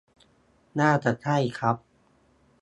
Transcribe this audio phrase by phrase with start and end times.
[0.79, 1.75] น่าจะใช่ครับ